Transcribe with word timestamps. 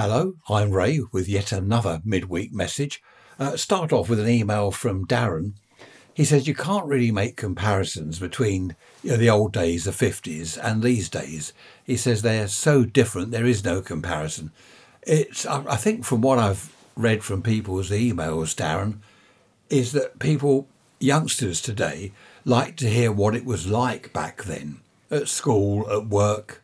Hello, 0.00 0.34
I'm 0.48 0.70
Ray 0.70 1.00
with 1.10 1.28
yet 1.28 1.50
another 1.50 2.00
midweek 2.04 2.54
message. 2.54 3.02
Uh, 3.36 3.56
start 3.56 3.92
off 3.92 4.08
with 4.08 4.20
an 4.20 4.28
email 4.28 4.70
from 4.70 5.04
Darren. 5.08 5.54
He 6.14 6.24
says 6.24 6.46
you 6.46 6.54
can't 6.54 6.86
really 6.86 7.10
make 7.10 7.36
comparisons 7.36 8.20
between 8.20 8.76
you 9.02 9.10
know, 9.10 9.16
the 9.16 9.28
old 9.28 9.52
days, 9.52 9.82
the 9.82 9.90
50s, 9.90 10.56
and 10.62 10.84
these 10.84 11.08
days. 11.08 11.52
He 11.82 11.96
says 11.96 12.22
they're 12.22 12.46
so 12.46 12.84
different, 12.84 13.32
there 13.32 13.44
is 13.44 13.64
no 13.64 13.82
comparison. 13.82 14.52
It's, 15.02 15.44
I 15.44 15.74
think, 15.74 16.04
from 16.04 16.20
what 16.20 16.38
I've 16.38 16.72
read 16.94 17.24
from 17.24 17.42
people's 17.42 17.90
emails, 17.90 18.54
Darren, 18.54 18.98
is 19.68 19.90
that 19.94 20.20
people, 20.20 20.68
youngsters 21.00 21.60
today, 21.60 22.12
like 22.44 22.76
to 22.76 22.88
hear 22.88 23.10
what 23.10 23.34
it 23.34 23.44
was 23.44 23.66
like 23.66 24.12
back 24.12 24.44
then 24.44 24.78
at 25.10 25.26
school, 25.26 25.90
at 25.90 26.06
work, 26.06 26.62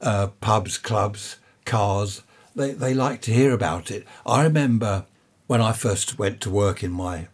uh, 0.00 0.28
pubs, 0.40 0.78
clubs, 0.78 1.38
cars 1.64 2.22
they, 2.56 2.72
they 2.72 2.94
like 2.94 3.20
to 3.22 3.32
hear 3.32 3.52
about 3.52 3.90
it. 3.90 4.04
I 4.24 4.42
remember 4.42 5.04
when 5.46 5.60
I 5.60 5.72
first 5.72 6.18
went 6.18 6.40
to 6.40 6.50
work 6.50 6.82
in 6.82 6.90
my 6.90 7.28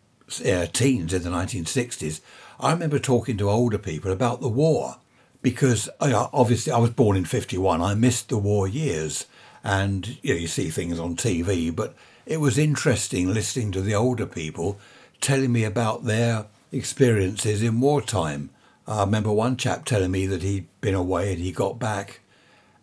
uh, 0.45 0.67
teens 0.67 1.15
in 1.15 1.23
the 1.23 1.31
1960s, 1.31 2.21
I 2.61 2.73
remember 2.73 2.99
talking 2.99 3.39
to 3.39 3.49
older 3.49 3.79
people 3.79 4.13
about 4.13 4.41
the 4.41 4.49
war 4.49 4.97
because 5.41 5.89
uh, 6.01 6.29
obviously 6.33 6.73
I 6.73 6.79
was 6.79 6.91
born 6.91 7.17
in 7.17 7.25
51. 7.25 7.81
I 7.81 7.95
missed 7.95 8.29
the 8.29 8.39
war 8.39 8.69
years 8.69 9.27
and 9.65 10.19
you 10.23 10.35
know 10.35 10.41
you 10.41 10.49
see 10.49 10.71
things 10.71 10.99
on 10.99 11.17
TV, 11.17 11.75
but 11.75 11.95
it 12.27 12.41
was 12.41 12.59
interesting 12.59 13.33
listening 13.33 13.73
to 13.73 13.81
the 13.81 13.95
older 13.95 14.27
people 14.27 14.79
telling 15.21 15.53
me 15.53 15.65
about 15.65 16.05
their 16.05 16.47
experiences 16.71 17.63
in 17.63 17.81
wartime. 17.81 18.51
I 18.87 19.01
remember 19.01 19.33
one 19.33 19.57
chap 19.57 19.85
telling 19.85 20.11
me 20.11 20.27
that 20.27 20.43
he'd 20.43 20.67
been 20.81 20.95
away 20.95 21.33
and 21.33 21.41
he 21.41 21.53
got 21.53 21.79
back 21.79 22.21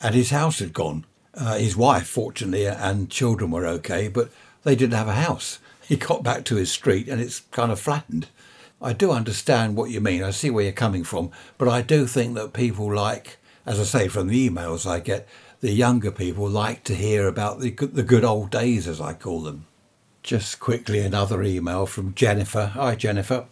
and 0.02 0.16
his 0.16 0.30
house 0.30 0.60
had 0.60 0.74
gone. 0.74 1.06
Uh, 1.34 1.58
his 1.58 1.78
wife, 1.78 2.08
fortunately, 2.08 2.66
and 2.66 3.10
children 3.10 3.52
were 3.52 3.68
okay, 3.68 4.08
but 4.08 4.32
they 4.64 4.76
didn't 4.76 4.98
have 4.98 5.08
a 5.08 5.14
house. 5.14 5.60
He 5.90 5.96
got 5.96 6.22
back 6.22 6.46
to 6.46 6.56
his 6.56 6.72
street 6.72 7.08
and 7.08 7.20
it's 7.20 7.40
kind 7.50 7.72
of 7.72 7.80
flattened. 7.80 8.28
I 8.80 8.94
do 8.94 9.10
understand 9.10 9.76
what 9.76 9.90
you 9.90 10.00
mean. 10.00 10.22
I 10.22 10.30
see 10.30 10.52
where 10.52 10.64
you're 10.64 10.72
coming 10.72 11.04
from, 11.04 11.32
but 11.58 11.68
I 11.68 11.82
do 11.82 12.06
think 12.06 12.36
that 12.36 12.54
people 12.54 12.94
like, 12.94 13.40
as 13.66 13.80
I 13.80 13.84
say 13.84 14.08
from 14.08 14.28
the 14.28 14.50
emails 14.50 14.86
I 14.86 15.00
get, 15.00 15.28
the 15.62 15.72
younger 15.72 16.12
people 16.12 16.48
like 16.48 16.84
to 16.86 16.96
hear 16.96 17.28
about 17.28 17.60
the 17.60 17.72
the 17.72 18.04
good 18.04 18.24
old 18.24 18.52
days, 18.52 18.88
as 18.88 19.02
I 19.02 19.14
call 19.14 19.42
them. 19.42 19.66
Just 20.24 20.60
quickly, 20.60 21.00
another 21.00 21.42
email 21.44 21.86
from 21.86 22.14
Jennifer. 22.14 22.68
Hi, 22.68 22.96
Jennifer. 22.96 23.46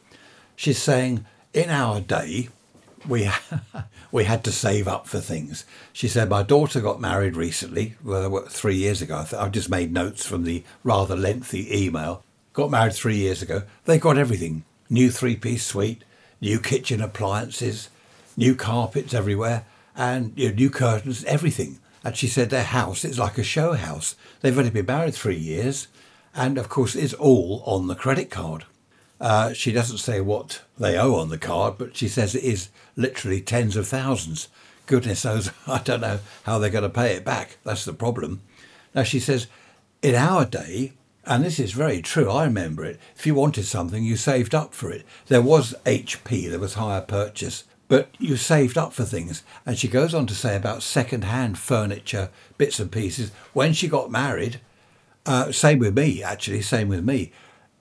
She's 0.55 0.81
saying, 0.81 1.25
in 1.53 1.69
our 1.69 1.99
day, 2.01 2.49
we 3.07 3.29
we 4.11 4.23
had 4.23 4.43
to 4.45 4.51
save 4.51 4.87
up 4.87 5.07
for 5.07 5.19
things. 5.19 5.65
She 5.93 6.07
said, 6.07 6.29
My 6.29 6.43
daughter 6.43 6.81
got 6.81 7.01
married 7.01 7.35
recently, 7.35 7.95
well, 8.03 8.45
three 8.47 8.75
years 8.75 9.01
ago. 9.01 9.25
I've 9.37 9.51
just 9.51 9.69
made 9.69 9.91
notes 9.91 10.25
from 10.25 10.43
the 10.43 10.63
rather 10.83 11.15
lengthy 11.15 11.85
email. 11.85 12.23
Got 12.53 12.71
married 12.71 12.93
three 12.93 13.17
years 13.17 13.41
ago. 13.41 13.63
They 13.85 13.99
got 13.99 14.17
everything 14.17 14.63
new 14.89 15.11
three 15.11 15.35
piece 15.35 15.65
suite, 15.65 16.03
new 16.41 16.59
kitchen 16.59 17.01
appliances, 17.01 17.89
new 18.35 18.55
carpets 18.55 19.13
everywhere, 19.13 19.65
and 19.95 20.33
you 20.35 20.49
know, 20.49 20.55
new 20.55 20.69
curtains, 20.69 21.23
everything. 21.25 21.79
And 22.03 22.15
she 22.15 22.27
said 22.27 22.49
their 22.49 22.63
house 22.63 23.03
is 23.03 23.19
like 23.19 23.37
a 23.37 23.43
show 23.43 23.73
house. 23.73 24.15
They've 24.41 24.57
only 24.57 24.69
been 24.69 24.85
married 24.85 25.15
three 25.15 25.37
years, 25.37 25.87
and 26.33 26.57
of 26.57 26.69
course, 26.69 26.95
it's 26.95 27.13
all 27.13 27.63
on 27.65 27.87
the 27.87 27.95
credit 27.95 28.29
card. 28.29 28.65
Uh, 29.19 29.53
she 29.53 29.71
doesn't 29.71 29.97
say 29.97 30.21
what 30.21 30.61
they 30.77 30.97
owe 30.97 31.15
on 31.15 31.29
the 31.29 31.37
card, 31.37 31.75
but 31.77 31.95
she 31.95 32.07
says 32.07 32.35
it 32.35 32.43
is 32.43 32.69
literally 32.95 33.41
tens 33.41 33.75
of 33.75 33.87
thousands. 33.87 34.47
Goodness 34.85 35.25
knows, 35.25 35.51
I 35.67 35.79
don't 35.79 36.01
know 36.01 36.19
how 36.43 36.59
they're 36.59 36.69
going 36.69 36.83
to 36.83 36.89
pay 36.89 37.15
it 37.15 37.25
back. 37.25 37.57
That's 37.63 37.85
the 37.85 37.93
problem. 37.93 38.41
Now, 38.93 39.03
she 39.03 39.19
says, 39.19 39.47
in 40.01 40.15
our 40.15 40.45
day, 40.45 40.93
and 41.25 41.43
this 41.43 41.59
is 41.59 41.71
very 41.71 42.01
true, 42.01 42.29
I 42.29 42.45
remember 42.45 42.85
it, 42.85 42.99
if 43.15 43.25
you 43.25 43.33
wanted 43.33 43.65
something, 43.65 44.03
you 44.03 44.15
saved 44.15 44.55
up 44.55 44.73
for 44.73 44.91
it. 44.91 45.03
There 45.27 45.41
was 45.41 45.75
HP, 45.85 46.49
there 46.49 46.59
was 46.59 46.75
hire 46.75 47.01
purchase, 47.01 47.63
but 47.87 48.09
you 48.19 48.37
saved 48.37 48.77
up 48.77 48.93
for 48.93 49.03
things. 49.03 49.43
And 49.65 49.77
she 49.77 49.87
goes 49.87 50.13
on 50.13 50.27
to 50.27 50.35
say 50.35 50.55
about 50.55 50.83
second 50.83 51.23
hand 51.23 51.57
furniture, 51.57 52.29
bits 52.57 52.79
and 52.79 52.91
pieces. 52.91 53.31
When 53.53 53.73
she 53.73 53.87
got 53.87 54.11
married, 54.11 54.61
uh, 55.25 55.51
same 55.51 55.79
with 55.79 55.97
me, 55.97 56.21
actually, 56.21 56.61
same 56.61 56.87
with 56.87 57.03
me 57.03 57.31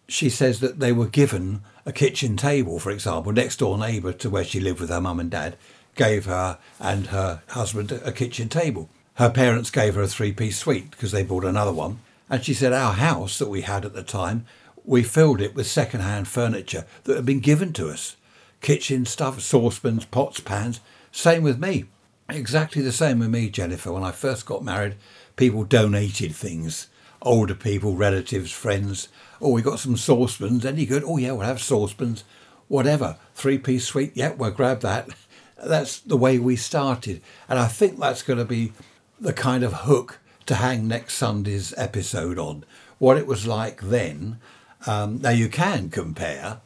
she 0.09 0.29
says 0.31 0.61
that 0.61 0.79
they 0.81 0.93
were 0.93 1.07
given 1.07 1.63
a 1.85 1.93
kitchen 1.93 2.37
table, 2.37 2.79
for 2.79 2.91
example, 2.91 3.33
next 3.33 3.59
door 3.59 3.79
neighbour 3.79 4.13
to 4.13 4.31
where 4.31 4.45
she 4.45 4.61
lived 4.61 4.81
with 4.81 4.91
her 4.91 5.01
mum 5.01 5.21
and 5.21 5.31
dad 5.31 5.57
gave 5.95 6.27
her 6.27 6.59
and 6.79 7.09
her 7.09 7.43
husband 7.49 7.91
a 8.05 8.13
kitchen 8.13 8.49
table. 8.49 8.89
Her 9.15 9.31
parents 9.31 9.71
gave 9.71 9.95
her 9.95 10.03
a 10.03 10.09
three 10.09 10.33
piece 10.33 10.59
suite 10.59 10.91
because 10.91 11.11
they 11.11 11.23
bought 11.23 11.45
another 11.45 11.73
one. 11.73 12.01
And 12.29 12.45
she 12.45 12.55
said 12.55 12.73
our 12.73 12.93
house 12.93 13.39
that 13.39 13.49
we 13.49 13.63
had 13.63 13.85
at 13.85 13.95
the 13.95 14.03
time, 14.03 14.47
we 14.85 15.03
filled 15.03 15.41
it 15.41 15.55
with 15.55 15.67
second 15.67 16.01
hand 16.01 16.29
furniture 16.29 16.85
that 17.05 17.17
had 17.17 17.27
been 17.27 17.41
given 17.41 17.73
to 17.75 17.89
us 17.89 18.17
kitchen 18.61 19.07
stuff, 19.07 19.41
saucepans, 19.41 20.05
pots, 20.05 20.41
pans. 20.41 20.81
Same 21.13 21.43
with 21.43 21.59
me. 21.59 21.85
Exactly 22.29 22.83
the 22.83 22.93
same 22.93 23.21
with 23.21 23.31
me, 23.31 23.49
Jennifer. 23.49 23.93
When 23.93 24.03
I 24.03 24.11
first 24.11 24.45
got 24.45 24.65
married, 24.65 24.97
people 25.37 25.65
donated 25.65 26.35
things 26.35 26.89
older 27.23 27.55
people, 27.55 27.95
relatives, 27.95 28.53
friends. 28.53 29.09
Oh, 29.41 29.51
we 29.51 29.63
got 29.63 29.79
some 29.79 29.97
saucepans. 29.97 30.65
Any 30.65 30.87
good? 30.87 31.05
Oh, 31.05 31.17
yeah, 31.17 31.33
we'll 31.33 31.47
have 31.47 31.61
saucepans. 31.61 32.25
Whatever. 32.69 33.17
Three 33.35 33.59
piece 33.59 33.85
suite. 33.87 34.13
Yeah, 34.15 34.33
we'll 34.33 34.51
grab 34.51 34.81
that. 34.81 35.09
That's 35.65 35.99
the 35.99 36.17
way 36.17 36.39
we 36.39 36.57
started. 36.57 37.23
And 37.49 37.59
I 37.59 37.67
think 37.67 37.99
that's 37.99 38.21
going 38.21 38.39
to 38.39 38.45
be 38.45 38.75
the 39.19 39.33
kind 39.33 39.65
of 39.65 39.73
hook 39.73 40.19
to 40.45 40.57
hang 40.57 40.87
next 40.87 41.15
Sunday's 41.15 41.73
episode 41.79 42.39
on. 42.39 42.65
What 42.99 43.17
it 43.17 43.27
was 43.27 43.47
like 43.47 43.81
then. 43.81 44.39
Um, 44.87 45.19
now, 45.23 45.31
you 45.31 45.49
can 45.49 45.89
compare, 45.89 46.61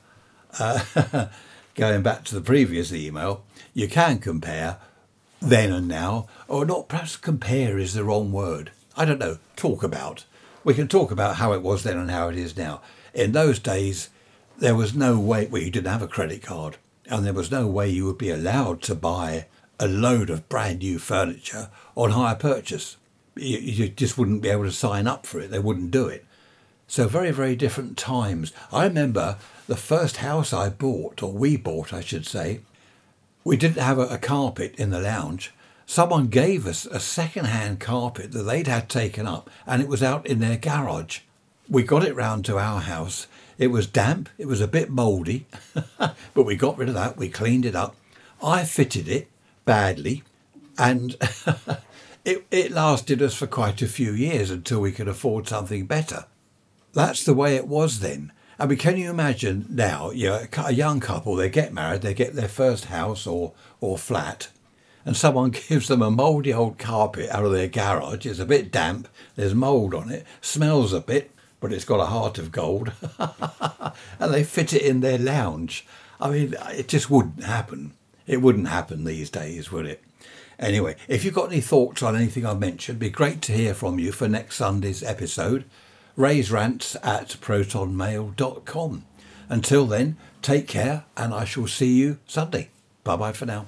uh, 0.58 1.26
going 1.76 2.02
back 2.02 2.24
to 2.24 2.34
the 2.34 2.40
previous 2.40 2.92
email, 2.92 3.44
you 3.72 3.86
can 3.86 4.18
compare 4.18 4.78
then 5.40 5.72
and 5.72 5.86
now, 5.88 6.26
or 6.48 6.64
not 6.66 6.88
perhaps 6.88 7.16
compare 7.16 7.78
is 7.78 7.94
the 7.94 8.04
wrong 8.04 8.32
word. 8.32 8.72
I 8.96 9.04
don't 9.04 9.20
know, 9.20 9.38
talk 9.56 9.82
about 9.82 10.24
we 10.64 10.74
can 10.74 10.88
talk 10.88 11.10
about 11.10 11.36
how 11.36 11.52
it 11.52 11.62
was 11.62 11.82
then 11.82 11.98
and 11.98 12.10
how 12.10 12.28
it 12.28 12.36
is 12.36 12.56
now. 12.56 12.80
In 13.14 13.32
those 13.32 13.58
days, 13.58 14.10
there 14.58 14.74
was 14.74 14.94
no 14.94 15.18
way, 15.18 15.46
well, 15.46 15.62
you 15.62 15.70
didn't 15.70 15.90
have 15.90 16.02
a 16.02 16.08
credit 16.08 16.42
card, 16.42 16.76
and 17.06 17.24
there 17.24 17.32
was 17.32 17.50
no 17.50 17.66
way 17.66 17.88
you 17.88 18.04
would 18.06 18.18
be 18.18 18.30
allowed 18.30 18.82
to 18.82 18.94
buy 18.94 19.46
a 19.78 19.88
load 19.88 20.28
of 20.28 20.48
brand 20.48 20.80
new 20.80 20.98
furniture 20.98 21.70
on 21.96 22.10
hire 22.10 22.34
purchase. 22.34 22.96
You, 23.36 23.58
you 23.58 23.88
just 23.88 24.18
wouldn't 24.18 24.42
be 24.42 24.50
able 24.50 24.64
to 24.64 24.72
sign 24.72 25.06
up 25.06 25.26
for 25.26 25.40
it, 25.40 25.50
they 25.50 25.58
wouldn't 25.58 25.90
do 25.90 26.06
it. 26.06 26.26
So, 26.86 27.06
very, 27.06 27.30
very 27.30 27.54
different 27.54 27.96
times. 27.96 28.52
I 28.72 28.84
remember 28.84 29.38
the 29.68 29.76
first 29.76 30.18
house 30.18 30.52
I 30.52 30.68
bought, 30.68 31.22
or 31.22 31.32
we 31.32 31.56
bought, 31.56 31.92
I 31.92 32.00
should 32.00 32.26
say, 32.26 32.60
we 33.44 33.56
didn't 33.56 33.82
have 33.82 33.98
a, 33.98 34.06
a 34.08 34.18
carpet 34.18 34.74
in 34.76 34.90
the 34.90 35.00
lounge 35.00 35.52
someone 35.90 36.28
gave 36.28 36.68
us 36.68 36.86
a 36.86 37.00
second-hand 37.00 37.80
carpet 37.80 38.30
that 38.30 38.44
they'd 38.44 38.68
had 38.68 38.88
taken 38.88 39.26
up 39.26 39.50
and 39.66 39.82
it 39.82 39.88
was 39.88 40.04
out 40.04 40.24
in 40.24 40.38
their 40.38 40.56
garage. 40.56 41.18
We 41.68 41.82
got 41.82 42.04
it 42.04 42.14
round 42.14 42.44
to 42.44 42.60
our 42.60 42.80
house. 42.80 43.26
It 43.58 43.72
was 43.72 43.88
damp, 43.88 44.28
it 44.38 44.46
was 44.46 44.60
a 44.60 44.68
bit 44.68 44.88
mouldy, 44.88 45.46
but 45.98 46.46
we 46.46 46.54
got 46.54 46.78
rid 46.78 46.88
of 46.88 46.94
that, 46.94 47.16
we 47.16 47.28
cleaned 47.28 47.66
it 47.66 47.74
up. 47.74 47.96
I 48.40 48.62
fitted 48.62 49.08
it 49.08 49.26
badly 49.64 50.22
and 50.78 51.16
it, 52.24 52.46
it 52.52 52.70
lasted 52.70 53.20
us 53.20 53.34
for 53.34 53.48
quite 53.48 53.82
a 53.82 53.88
few 53.88 54.12
years 54.12 54.52
until 54.52 54.80
we 54.80 54.92
could 54.92 55.08
afford 55.08 55.48
something 55.48 55.86
better. 55.86 56.26
That's 56.92 57.24
the 57.24 57.34
way 57.34 57.56
it 57.56 57.66
was 57.66 57.98
then. 57.98 58.30
I 58.60 58.66
mean, 58.66 58.78
can 58.78 58.96
you 58.96 59.10
imagine 59.10 59.66
now, 59.68 60.12
you 60.12 60.28
know, 60.28 60.46
a 60.56 60.72
young 60.72 61.00
couple, 61.00 61.34
they 61.34 61.50
get 61.50 61.74
married, 61.74 62.02
they 62.02 62.14
get 62.14 62.34
their 62.34 62.46
first 62.46 62.84
house 62.84 63.26
or, 63.26 63.54
or 63.80 63.98
flat, 63.98 64.50
and 65.04 65.16
someone 65.16 65.50
gives 65.68 65.88
them 65.88 66.02
a 66.02 66.10
mouldy 66.10 66.52
old 66.52 66.78
carpet 66.78 67.30
out 67.30 67.44
of 67.44 67.52
their 67.52 67.68
garage. 67.68 68.26
It's 68.26 68.38
a 68.38 68.46
bit 68.46 68.70
damp, 68.70 69.08
there's 69.36 69.54
mould 69.54 69.94
on 69.94 70.10
it, 70.10 70.26
smells 70.40 70.92
a 70.92 71.00
bit, 71.00 71.30
but 71.60 71.72
it's 71.72 71.84
got 71.84 72.00
a 72.00 72.06
heart 72.06 72.38
of 72.38 72.52
gold. 72.52 72.92
and 74.18 74.32
they 74.34 74.44
fit 74.44 74.72
it 74.72 74.82
in 74.82 75.00
their 75.00 75.18
lounge. 75.18 75.86
I 76.20 76.30
mean, 76.30 76.54
it 76.70 76.88
just 76.88 77.10
wouldn't 77.10 77.44
happen. 77.44 77.92
It 78.26 78.42
wouldn't 78.42 78.68
happen 78.68 79.04
these 79.04 79.30
days, 79.30 79.72
would 79.72 79.86
it? 79.86 80.02
Anyway, 80.58 80.94
if 81.08 81.24
you've 81.24 81.34
got 81.34 81.50
any 81.50 81.62
thoughts 81.62 82.02
on 82.02 82.14
anything 82.14 82.44
I've 82.44 82.60
mentioned, 82.60 82.96
it'd 82.96 83.00
be 83.00 83.10
great 83.10 83.40
to 83.42 83.52
hear 83.52 83.72
from 83.72 83.98
you 83.98 84.12
for 84.12 84.28
next 84.28 84.56
Sunday's 84.56 85.02
episode. 85.02 85.64
Ray's 86.16 86.50
rants 86.50 86.96
at 87.02 87.28
protonmail.com. 87.40 89.04
Until 89.48 89.86
then, 89.86 90.16
take 90.42 90.68
care 90.68 91.04
and 91.16 91.32
I 91.32 91.44
shall 91.44 91.66
see 91.66 91.94
you 91.94 92.18
Sunday. 92.26 92.68
Bye 93.04 93.16
bye 93.16 93.32
for 93.32 93.46
now. 93.46 93.66